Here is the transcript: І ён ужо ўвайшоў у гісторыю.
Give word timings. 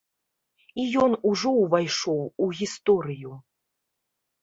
І 0.83 0.85
ён 1.03 1.11
ужо 1.33 1.53
ўвайшоў 1.61 2.21
у 2.43 2.51
гісторыю. 2.63 3.31